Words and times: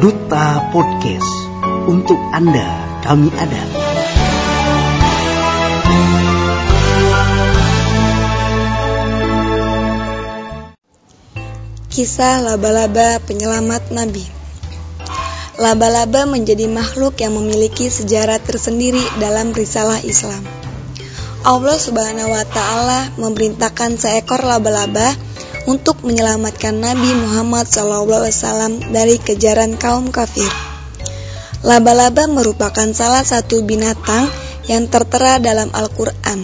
Duta 0.00 0.72
Podcast. 0.72 1.28
Untuk 1.84 2.16
Anda, 2.32 2.64
kami 3.04 3.28
ada. 3.36 3.62
Kisah 11.92 12.40
laba-laba 12.40 13.20
penyelamat 13.28 13.92
Nabi 13.92 14.24
Laba-laba 15.60 16.24
menjadi 16.24 16.64
makhluk 16.64 17.20
yang 17.20 17.36
memiliki 17.36 17.92
sejarah 17.92 18.40
tersendiri 18.40 19.04
dalam 19.20 19.52
risalah 19.52 20.00
Islam. 20.00 20.40
Allah 21.44 21.76
Subhanahu 21.76 22.32
wa 22.32 22.44
taala 22.48 23.12
memerintahkan 23.20 24.00
seekor 24.00 24.48
laba-laba 24.48 25.12
untuk 25.70 26.02
menyelamatkan 26.02 26.74
Nabi 26.74 27.14
Muhammad 27.14 27.70
SAW 27.70 28.90
dari 28.90 29.22
kejaran 29.22 29.78
kaum 29.78 30.10
kafir. 30.10 30.50
Laba-laba 31.62 32.26
merupakan 32.26 32.90
salah 32.90 33.22
satu 33.22 33.62
binatang 33.62 34.26
yang 34.66 34.90
tertera 34.90 35.38
dalam 35.38 35.70
Al-Quran. 35.70 36.42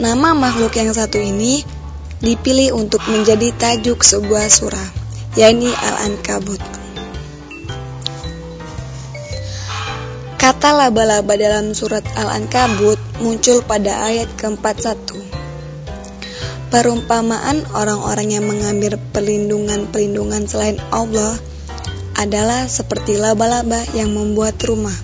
Nama 0.00 0.32
makhluk 0.32 0.72
yang 0.72 0.96
satu 0.96 1.20
ini 1.20 1.60
dipilih 2.24 2.72
untuk 2.80 3.04
menjadi 3.12 3.52
tajuk 3.60 4.00
sebuah 4.00 4.48
surah, 4.48 4.88
yakni 5.36 5.68
Al-Ankabut. 5.68 6.62
Kata 10.40 10.74
laba-laba 10.74 11.38
dalam 11.38 11.70
surat 11.70 12.02
Al-Ankabut 12.18 12.98
muncul 13.22 13.62
pada 13.62 14.10
ayat 14.10 14.26
ke-41. 14.34 15.11
Perumpamaan 16.72 17.68
orang-orang 17.76 18.32
yang 18.32 18.48
mengambil 18.48 18.96
perlindungan-perlindungan 19.12 20.48
selain 20.48 20.80
Allah 20.88 21.36
adalah 22.16 22.64
seperti 22.64 23.20
laba-laba 23.20 23.84
yang 23.92 24.16
membuat 24.16 24.56
rumah. 24.64 24.96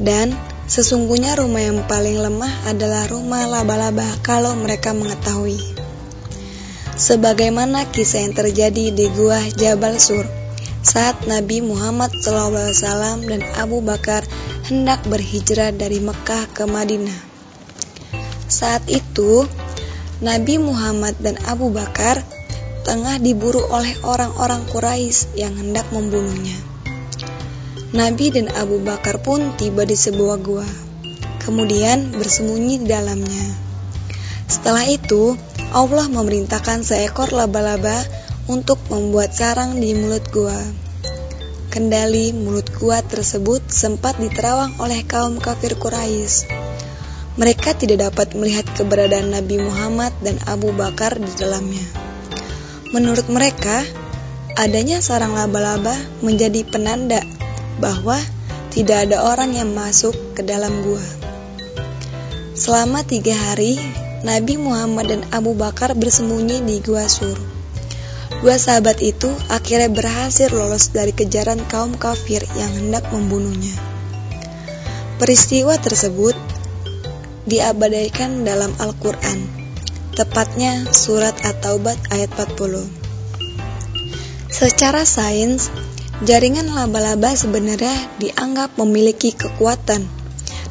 Dan 0.00 0.32
sesungguhnya 0.64 1.36
rumah 1.36 1.60
yang 1.60 1.84
paling 1.84 2.16
lemah 2.16 2.64
adalah 2.64 3.04
rumah 3.12 3.44
laba-laba 3.44 4.08
kalau 4.24 4.56
mereka 4.56 4.96
mengetahui. 4.96 5.60
Sebagaimana 6.96 7.84
kisah 7.92 8.24
yang 8.24 8.32
terjadi 8.32 8.88
di 8.88 9.12
gua 9.12 9.36
Jabal 9.52 10.00
Sur 10.00 10.24
saat 10.80 11.28
Nabi 11.28 11.60
Muhammad 11.60 12.08
SAW 12.24 13.28
dan 13.28 13.44
Abu 13.60 13.84
Bakar 13.84 14.24
hendak 14.64 15.04
berhijrah 15.04 15.76
dari 15.76 16.00
Mekah 16.00 16.48
ke 16.56 16.64
Madinah. 16.64 17.20
Saat 18.48 18.88
itu, 18.88 19.44
Nabi 20.20 20.60
Muhammad 20.60 21.16
dan 21.16 21.40
Abu 21.48 21.72
Bakar 21.72 22.20
tengah 22.84 23.16
diburu 23.16 23.64
oleh 23.72 23.96
orang-orang 24.04 24.68
Quraisy 24.68 25.32
yang 25.32 25.56
hendak 25.56 25.88
membunuhnya. 25.96 26.60
Nabi 27.96 28.28
dan 28.28 28.52
Abu 28.52 28.84
Bakar 28.84 29.24
pun 29.24 29.56
tiba 29.56 29.88
di 29.88 29.96
sebuah 29.96 30.36
gua, 30.44 30.68
kemudian 31.40 32.12
bersembunyi 32.12 32.84
di 32.84 32.86
dalamnya. 32.92 33.46
Setelah 34.44 34.84
itu, 34.92 35.40
Allah 35.72 36.04
memerintahkan 36.12 36.84
seekor 36.84 37.32
laba-laba 37.32 38.04
untuk 38.44 38.76
membuat 38.92 39.32
sarang 39.32 39.80
di 39.80 39.96
mulut 39.96 40.28
gua. 40.36 40.60
Kendali 41.72 42.36
mulut 42.36 42.68
gua 42.76 43.00
tersebut 43.00 43.72
sempat 43.72 44.20
diterawang 44.20 44.76
oleh 44.84 45.00
kaum 45.08 45.40
kafir 45.40 45.80
Quraisy. 45.80 46.59
Mereka 47.40 47.72
tidak 47.72 48.12
dapat 48.12 48.36
melihat 48.36 48.68
keberadaan 48.76 49.32
Nabi 49.32 49.56
Muhammad 49.64 50.12
dan 50.20 50.36
Abu 50.44 50.76
Bakar 50.76 51.16
di 51.16 51.32
dalamnya. 51.40 51.80
Menurut 52.92 53.24
mereka, 53.32 53.80
adanya 54.60 55.00
sarang 55.00 55.32
laba-laba 55.32 55.96
menjadi 56.20 56.68
penanda 56.68 57.24
bahwa 57.80 58.20
tidak 58.76 59.08
ada 59.08 59.24
orang 59.24 59.56
yang 59.56 59.72
masuk 59.72 60.12
ke 60.36 60.44
dalam 60.44 60.84
gua. 60.84 61.00
Selama 62.52 63.08
tiga 63.08 63.32
hari, 63.32 63.80
Nabi 64.20 64.60
Muhammad 64.60 65.08
dan 65.08 65.22
Abu 65.32 65.56
Bakar 65.56 65.96
bersembunyi 65.96 66.60
di 66.60 66.84
Gua 66.84 67.08
Sur. 67.08 67.40
Dua 68.44 68.60
sahabat 68.60 69.00
itu 69.00 69.32
akhirnya 69.48 69.88
berhasil 69.88 70.52
lolos 70.52 70.92
dari 70.92 71.16
kejaran 71.16 71.64
kaum 71.72 71.96
kafir 71.96 72.44
yang 72.60 72.68
hendak 72.68 73.08
membunuhnya. 73.08 73.72
Peristiwa 75.16 75.80
tersebut 75.80 76.36
diabadikan 77.48 78.44
dalam 78.44 78.72
Al-Quran, 78.76 79.48
tepatnya 80.12 80.84
surat 80.92 81.32
At-Taubat 81.40 81.96
ayat 82.12 82.28
40. 82.36 82.84
Secara 84.50 85.08
sains, 85.08 85.72
jaringan 86.20 86.68
laba-laba 86.68 87.32
sebenarnya 87.32 87.96
dianggap 88.20 88.76
memiliki 88.76 89.32
kekuatan 89.32 90.04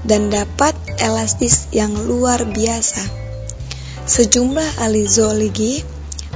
dan 0.06 0.22
dapat 0.30 0.78
elastis 1.02 1.72
yang 1.74 1.96
luar 1.96 2.46
biasa. 2.46 3.02
Sejumlah 4.06 4.82
ahli 4.82 5.06
zoologi 5.10 5.82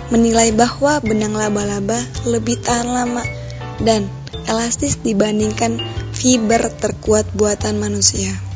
menilai 0.09 0.53
bahwa 0.53 1.01
benang 1.01 1.33
laba-laba 1.37 1.97
lebih 2.25 2.61
tahan 2.61 2.89
lama 2.89 3.23
dan 3.81 4.09
elastis 4.45 4.99
dibandingkan 5.01 5.79
fiber 6.13 6.69
terkuat 6.77 7.25
buatan 7.33 7.81
manusia. 7.81 8.52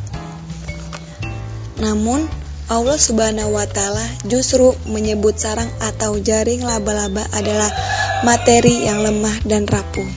Namun, 1.78 2.26
Allah 2.68 3.00
Subhanahu 3.00 3.56
wa 3.56 3.64
taala 3.64 4.04
justru 4.28 4.76
menyebut 4.92 5.40
sarang 5.40 5.72
atau 5.80 6.20
jaring 6.20 6.68
laba-laba 6.68 7.24
adalah 7.32 7.72
materi 8.28 8.84
yang 8.84 9.00
lemah 9.00 9.40
dan 9.48 9.64
rapuh. 9.64 10.10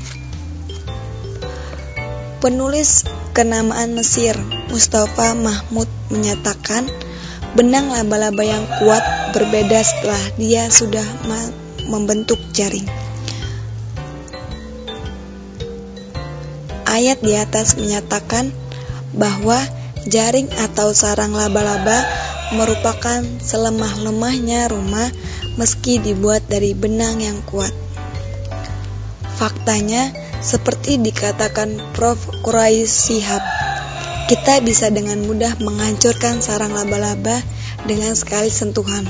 Penulis 2.43 3.07
kenamaan 3.37 3.95
Mesir, 3.95 4.35
Mustafa 4.73 5.39
Mahmud 5.39 5.87
menyatakan 6.11 6.91
benang 7.55 7.95
laba-laba 7.95 8.43
yang 8.43 8.67
kuat 8.83 9.05
berbeda 9.31 9.79
setelah 9.85 10.25
dia 10.35 10.67
sudah 10.73 11.07
membentuk 11.87 12.41
jaring. 12.51 12.89
Ayat 16.83 17.23
di 17.23 17.39
atas 17.39 17.79
menyatakan 17.79 18.51
bahwa 19.15 19.63
Jaring 20.09 20.49
atau 20.57 20.97
sarang 20.97 21.37
laba-laba 21.37 22.01
merupakan 22.57 23.21
selemah-lemahnya 23.21 24.73
rumah 24.73 25.13
meski 25.61 26.01
dibuat 26.01 26.47
dari 26.49 26.73
benang 26.73 27.21
yang 27.21 27.45
kuat. 27.45 27.75
Faktanya, 29.37 30.09
seperti 30.41 30.97
dikatakan 31.01 31.93
Prof. 31.93 32.17
Quraisy 32.41 32.89
Sihab, 32.89 33.45
kita 34.29 34.65
bisa 34.65 34.89
dengan 34.89 35.21
mudah 35.25 35.61
menghancurkan 35.61 36.41
sarang 36.41 36.73
laba-laba 36.73 37.41
dengan 37.85 38.17
sekali 38.17 38.49
sentuhan. 38.49 39.05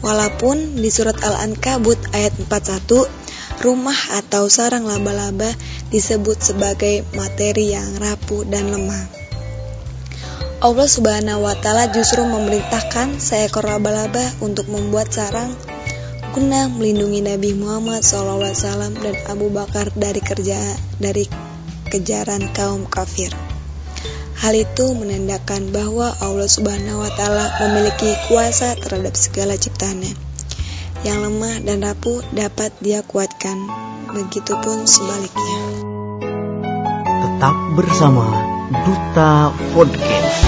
Walaupun 0.00 0.78
di 0.78 0.88
surat 0.88 1.20
Al-Ankabut 1.20 2.00
ayat 2.16 2.32
41, 2.38 3.04
rumah 3.60 3.98
atau 4.14 4.46
sarang 4.46 4.86
laba-laba 4.86 5.50
disebut 5.90 6.38
sebagai 6.38 7.02
materi 7.12 7.74
yang 7.74 7.98
rapuh 7.98 8.46
dan 8.46 8.70
lemah. 8.70 9.17
Allah 10.58 10.90
Subhanahu 10.90 11.46
wa 11.46 11.54
taala 11.54 11.86
justru 11.94 12.26
memerintahkan 12.26 13.22
seekor 13.22 13.62
laba-laba 13.62 14.26
untuk 14.42 14.66
membuat 14.66 15.06
sarang 15.14 15.54
guna 16.34 16.66
melindungi 16.66 17.22
Nabi 17.22 17.54
Muhammad 17.54 18.02
SAW 18.02 18.42
dan 18.98 19.14
Abu 19.30 19.54
Bakar 19.54 19.94
dari 19.94 20.18
kerja 20.18 20.58
dari 20.98 21.30
kejaran 21.86 22.50
kaum 22.50 22.90
kafir. 22.90 23.30
Hal 24.42 24.58
itu 24.58 24.98
menandakan 24.98 25.70
bahwa 25.70 26.10
Allah 26.18 26.50
Subhanahu 26.50 27.06
wa 27.06 27.10
taala 27.14 27.54
memiliki 27.62 28.18
kuasa 28.26 28.74
terhadap 28.82 29.14
segala 29.14 29.54
ciptaannya. 29.54 30.10
Yang 31.06 31.18
lemah 31.22 31.54
dan 31.62 31.86
rapuh 31.86 32.18
dapat 32.34 32.74
dia 32.82 33.06
kuatkan, 33.06 33.62
begitupun 34.10 34.90
sebaliknya. 34.90 35.58
Tetap 37.06 37.54
bersama 37.78 38.37
Duta 38.70 39.50
Podcast. 39.72 40.44